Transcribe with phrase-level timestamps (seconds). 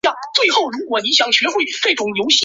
[0.01, 0.01] 另外这边也是水半球的
[2.15, 2.37] 中心地。